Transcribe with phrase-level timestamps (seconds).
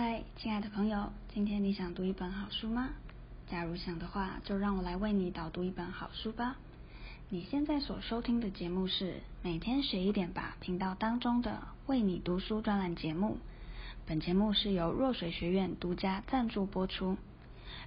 [0.00, 2.90] 嗨，亲爱的朋友，今天你想读一本好书吗？
[3.50, 6.54] 假如想的话，就让我来为你导读一本好书吧。
[7.30, 13.38] 你现在所收听的节目是每天学一点吧频道当中的为你读书专栏节目。
[14.06, 17.16] 本节目是由若水学院独家赞助播出。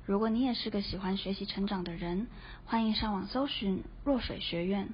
[0.06, 2.28] 如果你也是个喜欢学习成长的人，
[2.66, 4.90] 欢迎上网搜寻若水学院。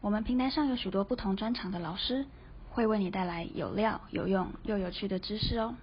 [0.00, 2.24] 我们平台上有许多不同专长的老师，
[2.70, 5.74] 会为你带来有料、有用又有趣的知识哦。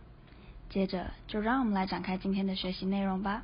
[0.74, 3.44] 接着，就让我们来展开今天的学习内容吧。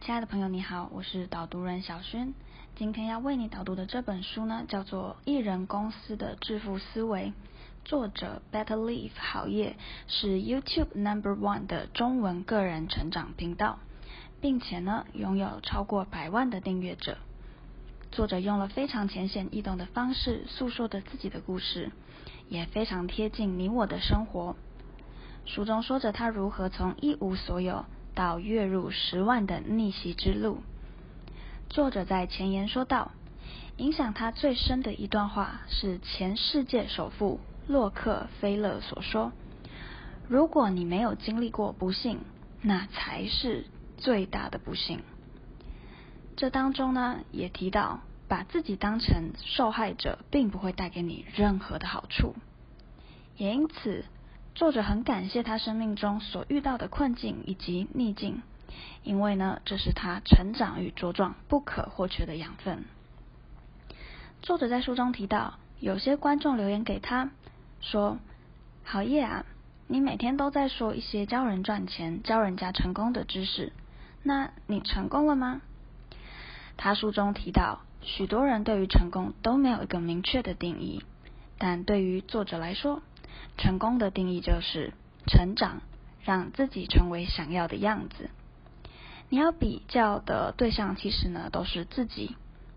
[0.00, 2.32] 亲爱的朋友，你好，我是导读人小薰。
[2.74, 7.26] 今天要为你导读的这本书呢，叫做《艺人公司的致富思维》，
[7.84, 9.76] 作者 Better Live 好业
[10.08, 13.78] 是 YouTube Number One 的中文个人成长频道，
[14.40, 17.16] 并且呢，拥有超过百万的订阅者。
[18.12, 21.90] 作者用了非常浅显易懂的方式诉说着自己的故事，
[22.48, 24.56] 也非常贴近你我的生活。
[25.44, 30.60] 书中说着他如何从一无所有到月入十万的逆袭之路。
[31.68, 33.12] 作者在前言说道，
[33.76, 39.32] 影响他最深的一段话是前世界首富洛克菲勒所说
[40.28, 42.20] ：“如果你没有经历过不幸，
[42.62, 43.66] 那才是
[43.98, 45.02] 最大的不幸。”
[46.36, 52.34] 这当中呢，也提到把自己当成受害者，并不会带给你任何的好处。
[53.38, 54.04] 也因此，
[54.54, 58.42] 作者很感谢他生命中所遇到的困境以及逆境，
[59.02, 62.84] 因为呢，这是他成长与茁壮不可或缺的养分。
[64.42, 67.30] 作者在书中提到，有些观众留言给他
[67.80, 68.18] 说
[68.84, 69.46] ：“好叶啊，
[69.86, 73.72] 你每天都在说一些教人赚钱、教人家成功的知识，
[74.22, 75.62] 那你成功了吗？”
[76.76, 81.02] 他书中提到，许多人对于成功都没有一个明确的定义，
[81.58, 83.02] 但对于作者来说，
[83.56, 84.92] 成功的定义就是
[85.26, 85.80] 成长，
[86.22, 88.30] 让自己成为想要的样子。
[89.30, 92.36] 你要比较的对象其实呢，都是自己，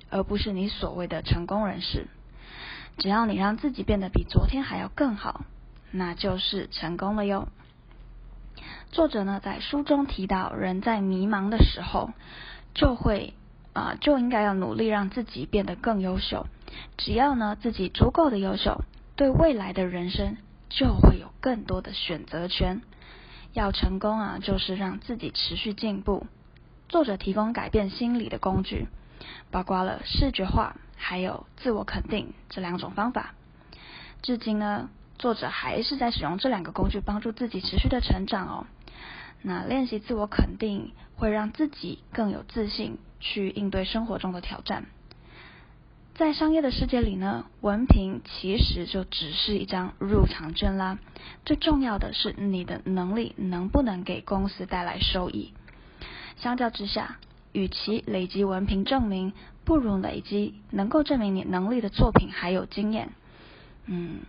[0.09, 2.07] 而不是你所谓的成功人士。
[2.97, 5.45] 只要你让自己变得比昨天还要更好，
[5.91, 7.49] 那就是成功了哟。
[8.91, 12.11] 作者呢，在书中提到，人在迷茫的时候
[12.73, 13.33] 就会。
[13.79, 16.45] 啊，就应该要努力让自己变得更优秀。
[16.97, 18.83] 只要呢，自己足够的优秀，
[19.15, 20.37] 对未来的人生
[20.69, 22.81] 就会有更多的选择权。
[23.53, 26.27] 要成功啊，就是让自己持续进步。
[26.87, 28.87] 作者提供改变心理的工具，
[29.49, 33.33] 包括了视觉化还有自我肯定这两种方法。
[34.21, 38.67] 至今呢，作者还是在使用这两个工具帮助自己持续的成长哦。
[39.41, 44.85] 那练习自我肯定，会让自己更有自信，去应对生活中的挑战。
[46.15, 50.99] 在商业的世界里呢，文凭其实就只是一张入场券啦。
[51.45, 55.53] 最重要的是你的能力能不能给公司带来收益。
[56.35, 57.17] 相较之下，
[57.53, 59.31] 与其累积文凭证明，
[59.63, 63.11] 不如累积能够证明你能力的作品还有经验。
[63.85, 64.19] 嗯。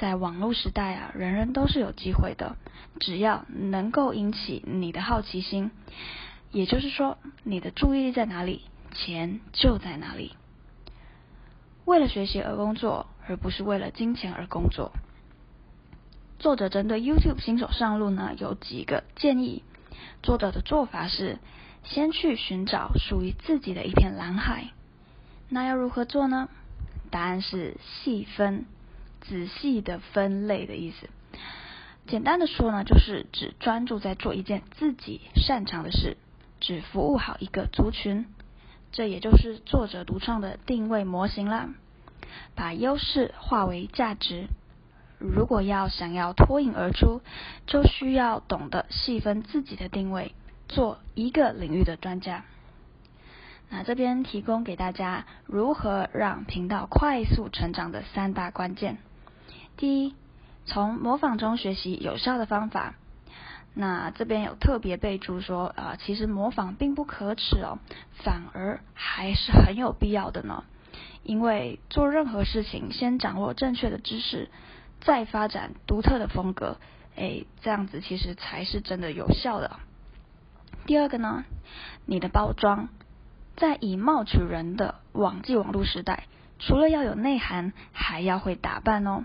[0.00, 2.56] 在网络时代啊，人人都是有机会的，
[3.00, 5.70] 只要能够引起你的好奇心，
[6.50, 8.62] 也就是说，你的注意力在哪里，
[8.94, 10.34] 钱就在哪里。
[11.84, 14.92] 为了学习而工作，而不是为了金钱而工作。
[16.38, 19.62] 作者针对 YouTube 新手上路呢，有几个建议。
[20.22, 21.38] 作者的做法是，
[21.84, 24.68] 先去寻找属于自己的一片蓝海。
[25.50, 26.48] 那要如何做呢？
[27.10, 28.64] 答案是细分。
[29.20, 31.08] 仔细的分类的意思，
[32.06, 36.16] 简单的说呢，就是只专注在做一件自己擅长的事，
[36.58, 38.26] 只服务好一个族群，
[38.90, 41.68] 这也就是作者独创的定位模型啦。
[42.54, 44.46] 把优势化为价值，
[45.18, 47.20] 如果要想要脱颖而出，
[47.66, 50.34] 就需要懂得细分自己的定位，
[50.68, 52.44] 做一个领域的专家。
[53.68, 58.98] 那这边提供给大家如何让频道快速成长的三大关键。
[59.80, 60.14] 第一，
[60.66, 62.96] 从模仿中学习有效的方法。
[63.72, 67.78] 那这边有特别备注说，啊、其实模仿并不可耻哦，
[68.22, 70.64] 反而还是很有必要的呢。
[71.22, 74.50] 因为做任何事情，先掌握正确的知识，
[75.00, 76.76] 再发展独特的风格，
[77.16, 79.80] 哎，这样子其实才是真的有效的。
[80.84, 81.46] 第二个呢，
[82.04, 82.90] 你的包装，
[83.56, 86.24] 在以貌取人的网际网络时代，
[86.58, 89.24] 除了要有内涵，还要会打扮哦。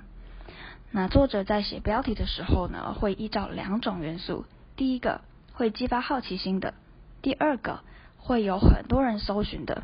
[0.92, 4.46] 那作者在写标题的时候呢，会依照两种元素：
[4.76, 5.22] 第一个
[5.54, 6.74] 会激发好奇心的，
[7.22, 7.82] 第二个
[8.18, 9.84] 会有很多人搜寻的，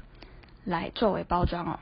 [0.63, 1.79] 来作为包装哦。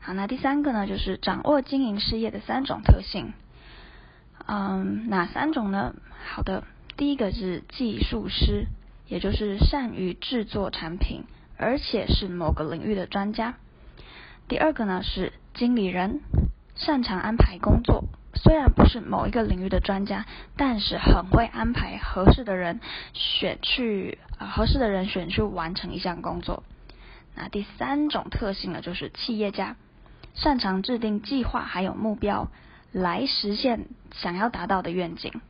[0.00, 3.32] 好，那第三个呢，就是掌握经营事业的三种特性。
[4.46, 5.94] 嗯，哪三种呢？
[6.24, 6.62] 好的，
[6.96, 8.66] 第一个是技术师，
[9.08, 11.24] 也就是善于制作产品，
[11.58, 13.54] 而且是某个领域的专家。
[14.46, 16.20] 第二个呢是经理人，
[16.76, 20.26] 擅长安排工作，虽然不是某一个领域的专家，
[20.56, 22.80] 但是很会安排合适的人
[23.14, 26.62] 选去，呃，合适的人选去完成一项工作。
[27.34, 29.76] 那第三种特性呢，就是企业家，
[30.34, 32.48] 擅长制定计划还有目标，
[32.92, 35.40] 来实现想要达到的愿景。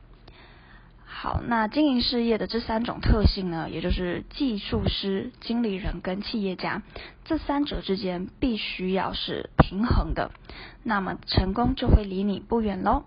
[1.09, 6.83] 好，那经营事业的这三种特性呢，也就是技术师、经理人跟企业家，
[7.25, 10.31] 这三者之间必须要是平衡的，
[10.83, 13.05] 那么成功就会离你不远喽。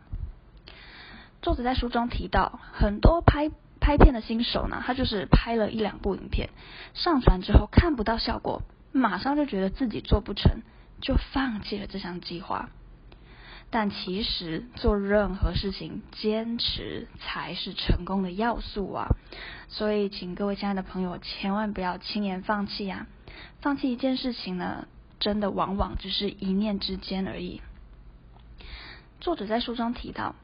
[1.41, 3.51] 作者在书中提到，很多拍
[3.81, 6.49] 拍片的新手呢，他就是拍了一两部影片，
[6.95, 8.63] 上传之后看不到效果，
[8.93, 10.63] 马上就觉得自己做不成，
[11.01, 12.71] 就放弃了这项计划。
[13.73, 19.07] 但其实做任何事情，坚持才是成功的要素啊！
[19.69, 23.07] 所以，请各位亲爱的朋友，千万不要轻言放弃呀！
[23.61, 24.89] 放弃一件事情呢，
[25.21, 27.61] 真的往往只是一念之间而已。
[29.21, 30.35] 作者在书中提到，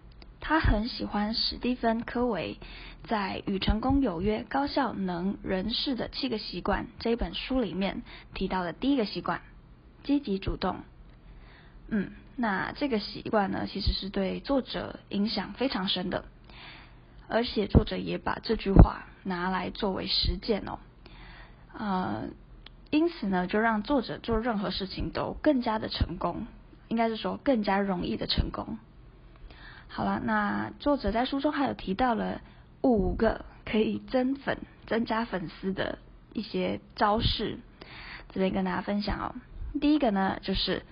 [0.40, 2.58] 他很喜欢史蒂芬·科维
[3.08, 8.02] 在《与成功有约：高效能人士的七个习惯》这一本书里面
[8.34, 9.40] 提到的第一个习惯：
[10.04, 10.76] 积极主动。
[11.88, 12.12] 嗯。
[12.38, 16.26] 那这个习惯呢，其实是对作者影响非常深的，
[17.28, 20.78] 而且作者也把这句话拿来作为实践哦，
[21.72, 22.24] 呃，
[22.90, 26.46] 因此呢，就让作者做任何事情都更加的成功，
[26.88, 28.76] 应该是说更加容易的成功。
[29.88, 32.42] 好了，那作者在书中还有提到了
[32.82, 35.98] 五个可以增粉、增加粉丝的
[36.34, 37.58] 一些招式，
[38.28, 39.34] 这边跟大家分享哦。
[39.80, 40.82] 第一个呢，就是。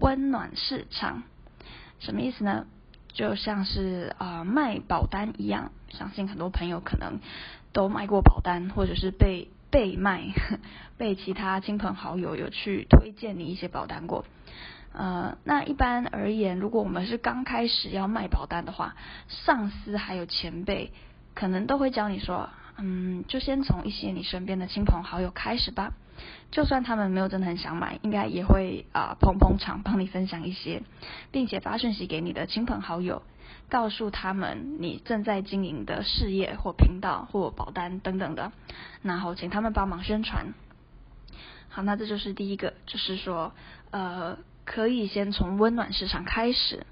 [0.00, 1.22] 温暖市场
[2.00, 2.66] 什么意思呢？
[3.12, 7.18] 就像是啊、卖保单一样，相信很多朋友可能
[7.72, 10.22] 都卖过保单，或者是被被卖，
[10.96, 14.24] 被其他亲朋好友有去推荐你一些保单过。
[14.92, 18.94] 呃，那一般而言，如果我们是刚开始要卖保单的话，
[19.28, 20.92] 上司还有前辈
[21.34, 25.92] 可能都会教你说，嗯，就先从一些你身边的亲朋好友开始吧。
[26.50, 30.82] 就算他们没有真的很想买，应该也会啊、捧捧场，帮你分享一些，
[31.30, 33.22] 并且发讯息给你的亲朋好友，
[33.68, 38.52] 告诉他们你正在经营的事业或频道或保单等等的，
[39.02, 40.54] 然后请他们帮忙宣传。
[41.68, 43.52] 好，那这就是第一个，就是说
[43.90, 46.86] 呃可以先从温暖市场开始。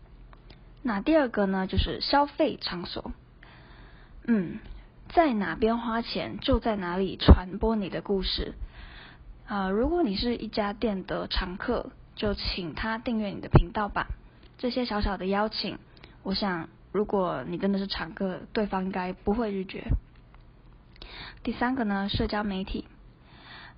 [0.83, 3.11] 那第二个呢，就是消费场所，
[4.27, 4.61] 嗯，
[5.09, 8.55] 在哪边花钱就在哪里传播你的故事。
[9.47, 14.09] 啊、如果你是一家店的常客，就请他订阅你的频道吧。
[14.59, 15.79] 这些小小的邀请，
[16.25, 19.85] 我想，如果你真的是常客，对方应该不会拒绝。
[21.45, 22.89] 第三个呢，社交媒体，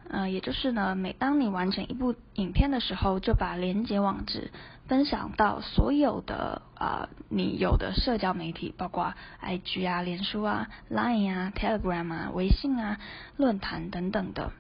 [0.09, 4.51] 呃，也就是呢，每当你完成一部影片的时候，就把连结网址
[4.87, 9.13] 分享到所有的啊、你有的社交媒体，包括
[9.43, 12.99] IG 啊、脸书啊、Line 啊、Telegram 啊、微信啊、
[13.37, 14.51] 论坛等等的。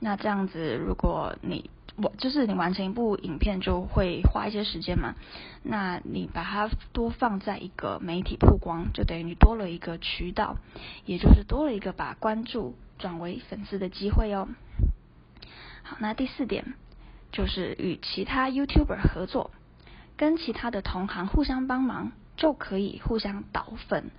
[0.00, 5.14] 那这样子，如果你我就是你完成一部影片，就会花一些时间嘛。
[5.64, 10.56] 那你把它多放在一个媒体曝光，就等于你多了一个渠道，
[11.04, 14.48] 也就是多了一个把关注转为粉丝的机会哦。
[15.82, 16.74] 好，那第四点
[17.32, 19.50] 就是与其他 YouTuber 合作，
[20.16, 24.12] 跟其他的同行互相帮忙，就可以互相导粉。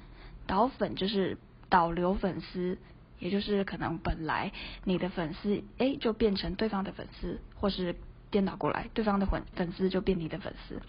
[0.45, 1.37] 导粉就是
[1.69, 2.77] 导流粉丝。
[3.19, 4.51] 也就是可能本来
[4.83, 7.95] 你的粉丝哎就变成对方的粉丝，或是
[8.31, 10.81] 颠倒过来，对方的粉粉丝就变你的粉丝。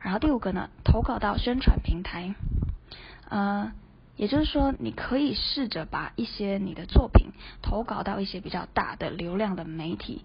[0.00, 2.34] 然后第五个呢，投稿到宣传平台，
[3.28, 3.72] 呃，
[4.16, 10.24] 也就是说你可以试着把一些你的作品投稿到一些比较大的流量的媒体，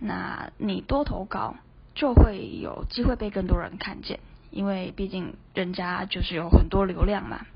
[0.00, 1.54] 那你多投稿
[1.94, 4.18] 就会有机会被更多人看见，
[4.50, 7.46] 因为毕竟人家就是有很多流量嘛。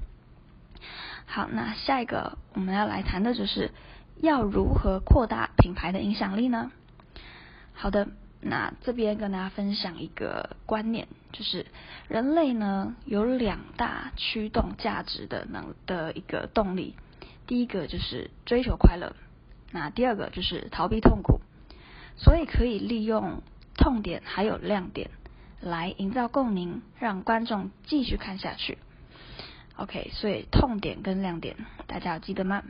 [1.30, 3.70] 好，那下一个我们要来谈的就是
[4.16, 6.72] 要如何扩大品牌的影响力呢？
[7.74, 8.08] 好的，
[8.40, 11.66] 那这边跟大家分享一个观念，就是
[12.08, 16.96] 人类呢有两大驱动价值的能的一个动力，
[17.46, 19.14] 第一个就是追求快乐，
[19.70, 21.42] 那第二个就是逃避痛苦，
[22.16, 23.42] 所以可以利用
[23.76, 25.10] 痛点还有亮点
[25.60, 28.78] 来营造共鸣，让观众继续看下去。
[29.78, 31.54] OK，所以痛点跟亮点，
[31.86, 32.62] 大家要记得吗？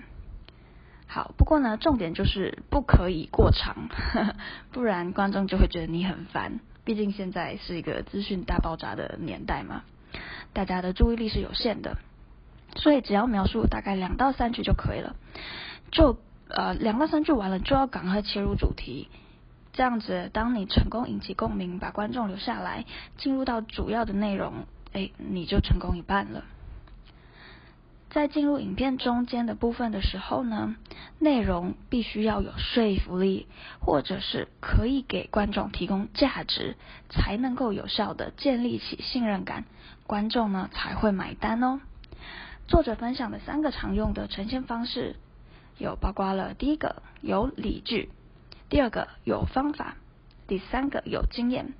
[1.07, 3.88] 好，不过呢，重点就是不可以过长，
[4.73, 6.61] 不然观众就会觉得你很烦。
[6.85, 9.85] 毕竟现在是一个资讯大爆炸的年代嘛，
[10.53, 11.97] 大家的注意力是有限的，
[12.77, 15.17] 所以只要描述大概两到三句就可以了。
[15.91, 19.09] 就呃两到三句完了，就要赶快切入主题。
[19.73, 22.85] 这样子，当你成功引起共鸣，把观众留下来，
[23.17, 26.45] 进入到主要的内容，哎，你就成功一半了。
[28.11, 30.77] 在进入影片中间的部分的时候呢，
[31.19, 33.47] 内容必须要有说服力，
[33.81, 36.77] 或者是可以给观众提供价值，
[37.11, 39.65] 才能够有效的建立起信任感，
[40.07, 41.81] 观众呢才会买单哦。
[42.67, 45.17] 作者分享的三个常用的呈现方式，
[45.77, 48.11] 有包括了第一个有理据。
[48.71, 49.97] 第二个有方法，
[50.47, 51.75] 第三个有经验。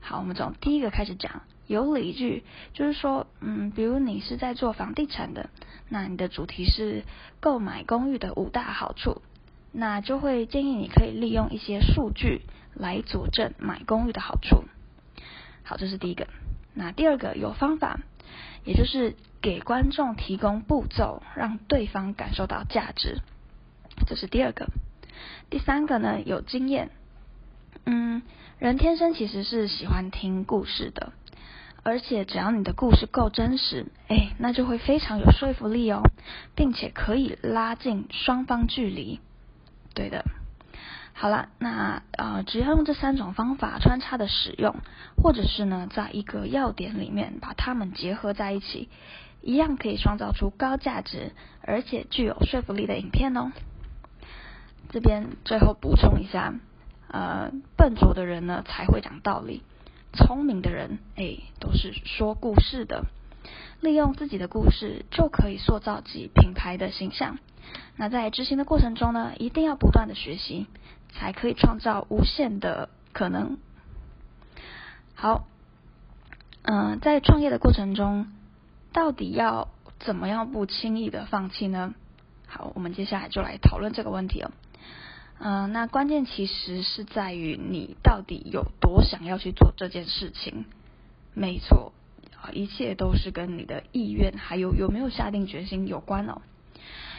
[0.00, 1.42] 好，我们从第一个开始讲。
[1.66, 5.50] 有理据，就是说，嗯，比如你是在做房地产的，
[5.88, 7.04] 那你的主题是
[7.40, 9.22] 购买公寓的五大好处，
[9.72, 12.42] 那就会建议你可以利用一些数据
[12.74, 14.64] 来佐证买公寓的好处。
[15.64, 16.28] 好，这是第一个。
[16.74, 18.00] 那第二个有方法，
[18.64, 23.18] 也就是给观众提供步骤，让对方感受到价值。
[24.06, 24.66] 这是第二个。
[25.48, 26.90] 第三个呢，有经验。
[27.86, 28.22] 嗯，
[28.58, 31.12] 人天生其实是喜欢听故事的，
[31.86, 36.02] 而且只要你的故事够真实，哎，那就会非常有说服力哦，
[36.56, 39.20] 并且可以拉近双方距离。
[39.94, 40.24] 对的，
[41.12, 44.74] 好了，那呃，只要用这三种方法穿插的使用，
[45.22, 48.88] 或者是呢，在一个要点里面把它们结合在一起，
[49.40, 51.30] 一样可以创造出高价值
[51.62, 53.52] 而且具有说服力的影片哦。
[54.90, 56.52] 这边最后补充一下，
[57.06, 59.62] 呃，笨拙的人呢才会讲道理，
[60.16, 63.04] 聪明的人哎都是说故事的，
[63.80, 67.38] 利用自己的故事就可以塑造起品牌的形象。
[67.96, 70.66] 那在执行的过程中呢，一定要不断的学习，
[71.12, 73.58] 才可以创造无限的可能。
[75.14, 75.46] 好，
[76.62, 78.26] 嗯、在创业的过程中，
[78.92, 79.68] 到底要
[79.98, 81.94] 怎么样不轻易的放弃呢？
[82.46, 84.50] 好，我们接下来就来讨论这个问题哦。
[85.38, 90.64] 嗯、那关键其实是在于你到底有多想要去做这件事情。
[91.34, 91.92] 没错，
[92.52, 96.40] 一切都是跟你的意愿还有有没有下定决心有关哦。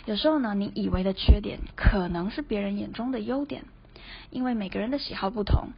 [0.05, 3.65] 有时候呢，你以为的缺点可能是别人眼中的优点，
[4.31, 5.69] 因为每个人的喜好不同，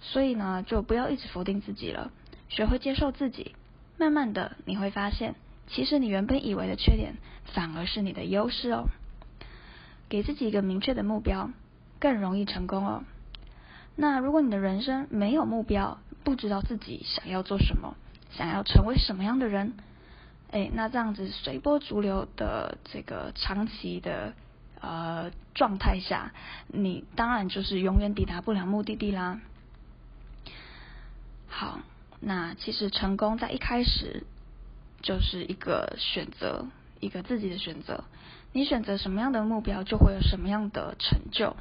[0.00, 2.12] 所以呢，就不要一直否定自己了，
[2.48, 3.56] 学会接受自己。
[3.98, 5.34] 慢慢的，你会发现，
[5.66, 7.16] 其实你原本以为的缺点，
[7.52, 8.84] 反而是你的优势哦。
[10.08, 11.50] 给自己一个明确的目标。
[12.00, 13.04] 更容易成功哦。
[13.94, 17.94] 那如果你的人生没有目标，不知道自己想要做什么，
[18.32, 19.74] 想要成为什么样的人，
[20.50, 24.32] 哎，那这样子随波逐流的这个长期的
[24.80, 26.32] 呃状态下，
[26.68, 29.40] 你当然就是永远抵达不了目的地啦。
[31.48, 31.80] 好，
[32.20, 34.24] 那其实成功在一开始
[35.02, 36.66] 就是一个选择，
[37.00, 38.04] 一个自己的选择。
[38.52, 41.56] 你选择什么样的目标，就会有什么样的成就。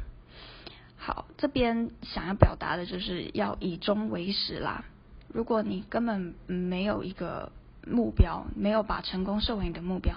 [1.01, 4.84] 好，这边想要表达的就是要以终为始啦。
[5.29, 7.53] 如果你根本没有一个
[7.88, 10.15] 目标，没有把成功设为你的目标，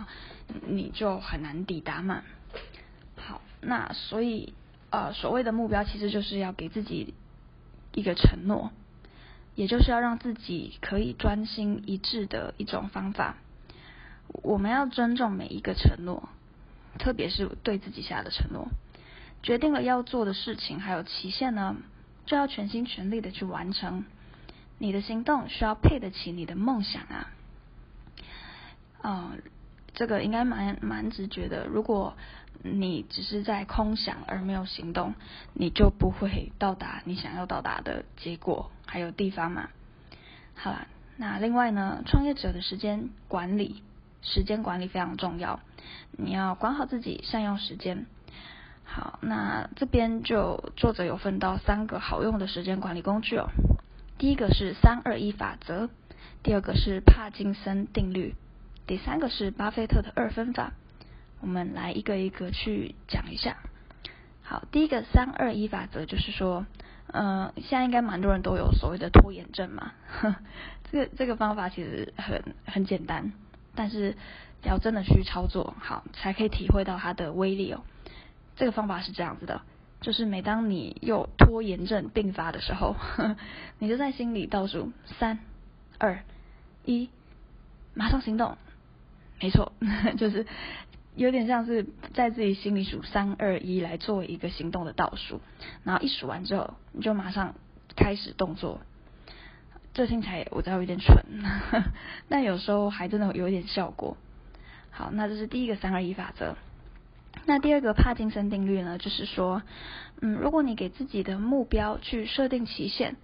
[0.67, 2.25] 你就很难抵达嘛。
[3.17, 4.55] 好，那所以
[4.91, 7.15] 呃，所谓的目标其实就是要给自己
[7.93, 8.73] 一个承诺，
[9.55, 13.37] 也就是要让自己可以专心一致的一种方法。
[14.43, 16.29] 我们要尊重每一个承诺，
[16.99, 18.69] 特别是对自己下的承诺。
[19.43, 21.77] 决定了要做的事情还有期限呢，
[22.27, 24.05] 就要全心全力的去完成。
[24.79, 27.31] 你的行动需要配得起你的梦想啊。
[29.03, 29.43] 嗯，
[29.95, 31.67] 这个应该蛮蛮直觉的。
[31.67, 32.17] 如果
[32.63, 35.15] 你只是在空想而没有行动，
[35.55, 39.69] 你就不会到达你想要到达的结果还有地方嘛。
[40.55, 43.83] 好了，那另外呢，创业者的时间管理，
[44.23, 45.59] 时间管理非常重要。
[46.13, 48.07] 你要管好自己，善用时间。
[48.95, 53.49] 好，那这边就作者有分到三个好用的时间管理工具哦。
[54.19, 55.89] 第一个是三二一法则，
[56.43, 58.35] 第二个是帕金森定律，
[58.87, 60.75] 第三个是巴菲特的二分法。
[61.41, 63.57] 我们来一个一个去讲一下。
[64.43, 66.67] 好，第一个三二一法则就是说，
[67.07, 69.93] 呃，现在应该蛮多人都有所谓的拖延症嘛。
[70.07, 70.37] 呵，
[70.93, 73.33] 这个这个方法其实很很简单，
[73.75, 74.15] 但是
[74.63, 77.81] 要真的去操作好，才可以体会到它的威力哦。
[78.57, 79.63] 这个方法是这样子的，
[80.01, 83.37] 就是每当你有拖延症病发的时候，呵呵，
[83.79, 85.39] 你就在心里倒数三、
[85.99, 86.23] 二、
[86.85, 87.09] 一，
[87.95, 88.57] 马上行动。
[89.41, 89.73] 没错，
[90.19, 90.47] 就是
[91.17, 95.41] 有点像是在自己心里数三二一来做一个行动的倒数，
[95.83, 97.55] 然后一数完之后，你就马上
[97.97, 98.81] 开始动作。
[99.95, 101.25] 这听起来我知道有点蠢，
[102.29, 104.17] 但有时候还真的有一点效果。
[104.91, 106.57] 好，那这是第一个三二一法则。
[107.45, 109.63] 那第二个帕金森定律呢，就是说，
[110.21, 113.17] 嗯，如果你给自己的目标去设定期限，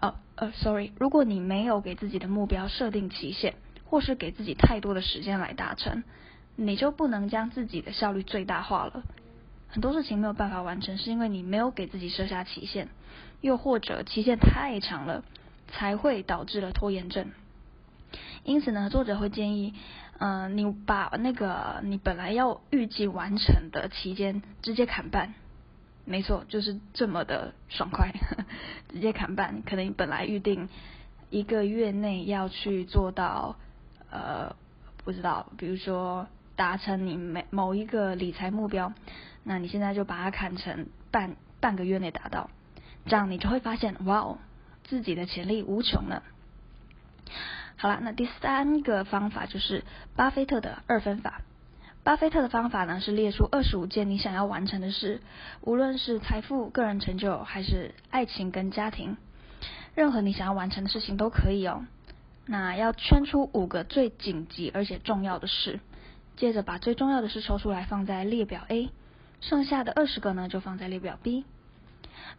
[0.00, 6.02] 哦，呃，sorry，如果你没有给自己的目标设定期限，或是给自己太多的时间来达成。
[6.56, 9.02] 你就不能将自己的效率最大化了。
[9.66, 12.86] 很多事情没有办法完成，是因为你没有给自己设下期限，
[13.40, 15.24] 又或者期限太长了，
[15.66, 17.32] 才会导致了拖延症。
[18.44, 19.74] 因此呢，作者会建议，
[20.18, 25.34] 嗯、你把那个你本来要预计完成的期间直接砍半。
[26.04, 28.12] 没错，就是这么的爽快，
[28.92, 29.62] 直接砍半。
[29.62, 30.68] 可能你本来预定
[31.30, 33.56] 一个月内要去做到，
[34.10, 34.54] 呃，
[35.04, 36.26] 不知道，比如说。
[36.56, 38.92] 达成你每某一个理财目标，
[39.42, 42.48] 那你现在就把它砍成半半个月内达到，
[43.06, 44.38] 这样你就会发现，哇哦，
[44.84, 46.22] 自己的潜力无穷了。
[47.76, 49.84] 好了，那第三个方法就是
[50.16, 51.42] 巴菲特的二分法。
[52.02, 55.22] 巴菲特的方法呢，是列出二十五件你想要完成的事，
[55.62, 59.16] 无论是财富、个人成就，还是爱情跟家庭，
[59.94, 61.86] 任何你想要完成的事情都可以哦。
[62.46, 65.80] 那要圈出五个最紧急而且重要的事。
[66.36, 68.90] 接着把最重要的事抽出来放在列表 A，
[69.40, 71.44] 剩下的二十个呢就放在列表 B。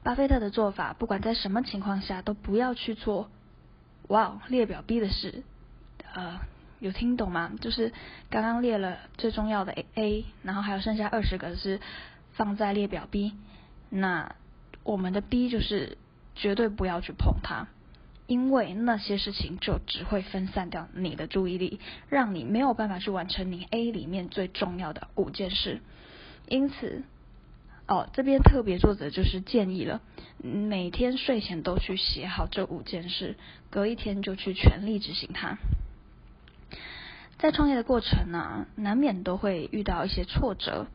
[0.04, 3.32] 巴菲特的做法，不管在什么情况下都不要去做。
[4.08, 5.44] 哇，列表 B 的事，
[6.14, 6.40] 呃，
[6.80, 7.52] 有听懂吗？
[7.60, 7.92] 就是
[8.30, 11.80] 刚刚列了最重要的 A，然后还有剩下二十个是
[12.34, 13.34] 放在列表 B。
[13.90, 14.36] 那
[14.84, 15.98] 我们的 B 就是
[16.36, 17.68] 绝对不要去碰它。
[18.28, 25.80] 因为那些事情就只会分散掉你的注意力，让你没有办法去完成你 A 里面最重要的五件事。
[26.48, 27.04] 因此，
[27.88, 30.02] 哦，这边特别作者就是建议了，
[30.42, 33.38] 每天睡前都去写好这五件事，
[33.70, 35.58] 隔一天就去全力执行它。
[37.38, 40.88] 在创业的过程呢，难免都会遇到一些挫折，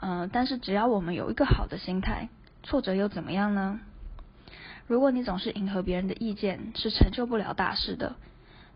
[0.00, 2.28] 嗯、但是只要我们有一个好的心态，
[2.62, 3.80] 挫折又怎么样呢？
[4.86, 8.16] 如果你总是迎合别人的意见，是成就不了大事的。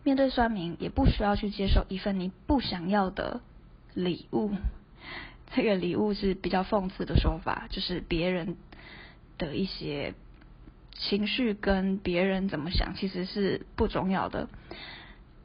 [0.05, 3.41] 面对酸民，也不需要去接受一份你不想要的
[3.93, 4.53] 礼物。
[5.55, 8.57] 这个礼物是比较讽刺的说法，就是别人
[9.39, 10.15] 的一些
[10.93, 14.49] 情绪跟别人怎么想，其实是不重要的。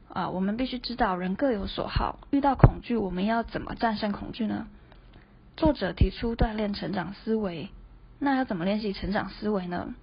[0.08, 2.18] 啊，我们必须知道，人各有所好。
[2.30, 4.66] 遇到恐惧，我们要怎么战胜恐惧呢？
[5.56, 7.70] 作者提出锻炼成长思维，
[8.18, 9.94] 那要怎么练习成长思维呢？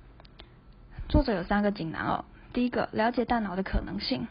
[1.10, 2.26] 作者有三个锦囊哦。
[2.54, 4.28] 第一个，了解大脑的可能性；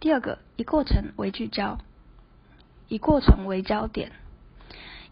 [0.00, 1.78] 第二个，以过程为聚焦，
[2.92, 4.12] 以过程为焦点，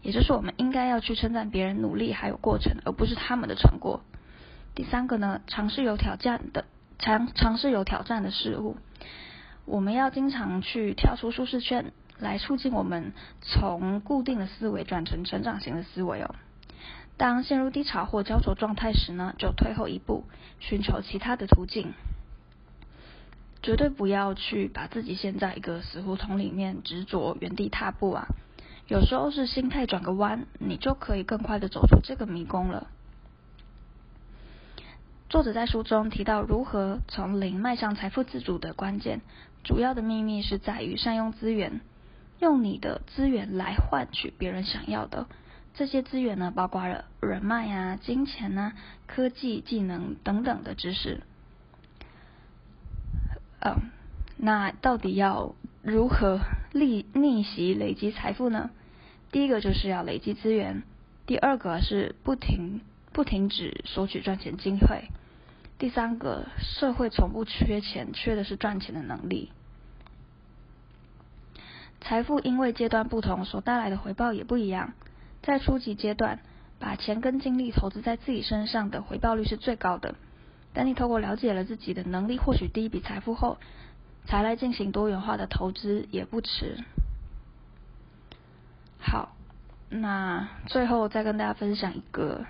[0.03, 4.01] 也就是我们应该要去称赞别人努力还有过程，而不是他们的成果。
[4.75, 6.65] 第三个呢，尝试有挑战的
[6.99, 8.77] 尝尝试有挑战的事物，
[9.65, 16.35] 我们要经常去跳出舒适圈，来促进我们从固定的思维转成成长型的思维哦。
[17.17, 20.25] 当陷入低潮或焦灼状态时呢，就退后一步，
[20.59, 21.93] 寻求其他的途径。
[23.63, 28.27] 绝对不要去把自己陷在一个死胡同里面，执着原地踏步啊！
[28.87, 32.87] 有时候是心态转个弯，你就可以更快的走出这个迷宫了。
[35.29, 39.21] 作者在书中提到，如何从零迈向财富自主的关键，
[39.63, 41.79] 主要的秘密是在于善用资源，
[42.39, 45.27] 用你的资源来换取别人想要的。
[45.73, 48.73] 这些资源呢，包括了人脉、啊、金钱、啊、
[49.07, 51.21] 科技、技能等等的知识。
[53.63, 53.91] 嗯，
[54.37, 56.39] 那到底要如何
[56.73, 58.71] 逆逆袭累积财富呢？
[59.31, 60.83] 第一个就是要累积资源，
[61.25, 62.81] 第二个是不停
[63.13, 65.09] 不停止索取赚钱机会，
[65.77, 69.51] 第三个社会从不缺钱，缺的是赚钱的能力。
[72.01, 74.93] 财富因为阶段不同，所带来的回报也不一样。
[75.43, 76.39] 在初级阶段，
[76.79, 80.15] 把钱跟精力投资在自己身上的回报率是最高的。
[80.73, 83.57] 当你透过了解了自己的能力，获取第一笔财富后，
[84.25, 86.77] 才来进行多元化的投资也不迟。
[88.99, 89.35] 好，
[89.89, 92.45] 那最后再跟大家分享一个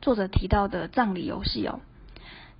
[0.00, 1.80] 作者提到的葬礼游戏哦，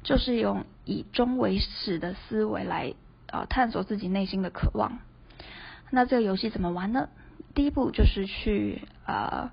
[0.02, 2.94] 就是用以终为始的思维来
[3.28, 4.98] 呃探索自己内心的渴望。
[5.90, 7.08] 那这个游戏怎么玩呢？
[7.54, 9.52] 第一步就是去呃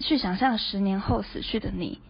[0.00, 2.00] 去想象十年后死去的你，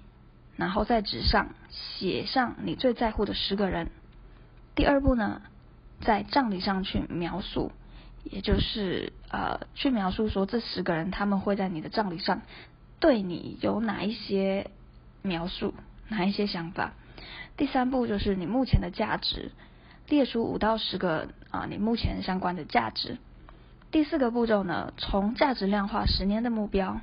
[0.59, 3.91] 然后在纸上写上你最在乎的十个人。
[4.75, 5.41] 第二步呢，
[6.01, 7.73] 在葬礼上去描述
[8.25, 12.43] 也就是呃去描述说这十个人他们会在你的葬礼上
[12.99, 14.71] 对你有哪一些
[15.23, 15.75] 描述，
[16.09, 16.93] 哪一些想法。
[17.57, 19.53] 第三步就是你目前的价值，
[20.09, 23.19] 列出五到十个啊你目前相关的价值。
[23.93, 27.01] 第四个步骤呢，从价值量化十年的目标。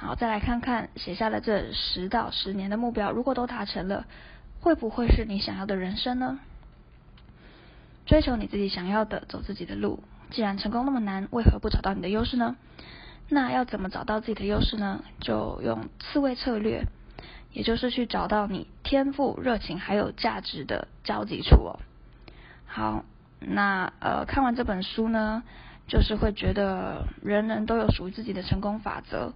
[0.00, 4.06] 好，再来看看写下的这十到十年的目标，如果都达成了，
[4.60, 6.38] 会不会是你想要的人生呢？
[8.06, 10.04] 追求你自己想要的，走自己的路。
[10.30, 12.54] 既然成功那么难，为何不找到你的优势呢？
[13.28, 15.02] 那要怎么找到自己的优势呢？
[15.20, 16.84] 就用刺猬策略，
[17.52, 21.80] 也就是去找到你天赋、热情还有价值的交集处哦。
[22.66, 23.04] 好，
[23.40, 25.42] 那呃，看完这本书呢，
[25.88, 29.32] 就是会觉得人人都有属于自己的成功法则。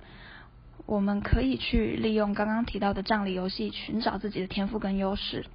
[0.86, 5.46] 我们可以去利用刚刚提到的葬礼游戏，寻找自己的天赋跟优势，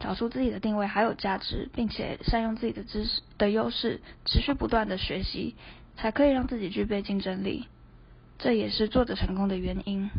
[0.00, 5.54] 找出自己的定位还有价值，并且善用自己的知识的优势，持续不断的学习，
[5.96, 7.68] 才可以让自己具备竞争力。
[8.38, 10.10] 这也是作者成功的原因。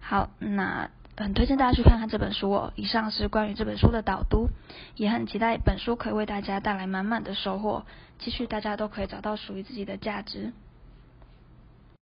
[0.00, 2.72] 好，那很推荐大家去看看这本书哦。
[2.74, 4.48] 以上是关于这本书的导读，
[4.96, 7.84] 也很期待本书可以为大家带来满满的收获，
[8.18, 10.52] 继续大家都可以找到属于自己的价值。